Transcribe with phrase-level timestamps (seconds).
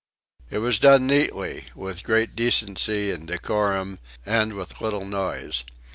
[0.49, 5.63] It was done neatly, with great decency and decorum, and with little noise.